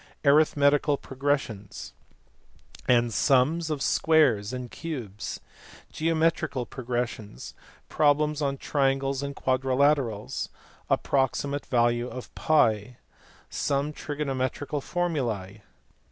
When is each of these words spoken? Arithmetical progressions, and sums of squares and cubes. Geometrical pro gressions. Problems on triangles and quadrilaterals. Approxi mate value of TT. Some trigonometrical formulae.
Arithmetical 0.25 0.97
progressions, 0.97 1.93
and 2.87 3.13
sums 3.13 3.69
of 3.69 3.83
squares 3.83 4.51
and 4.51 4.71
cubes. 4.71 5.39
Geometrical 5.91 6.65
pro 6.65 6.83
gressions. 6.83 7.53
Problems 7.87 8.41
on 8.41 8.57
triangles 8.57 9.21
and 9.21 9.35
quadrilaterals. 9.35 10.49
Approxi 10.89 11.51
mate 11.51 11.67
value 11.67 12.09
of 12.09 12.33
TT. 12.33 12.97
Some 13.51 13.93
trigonometrical 13.93 14.81
formulae. 14.81 15.61